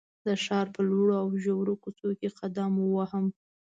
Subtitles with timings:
[0.25, 3.25] د ښار په لوړو او ژورو کوڅو کې قدم ووهم.